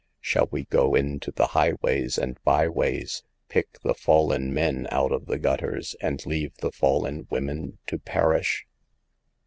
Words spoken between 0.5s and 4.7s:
go into the highways and byways, pick the fallen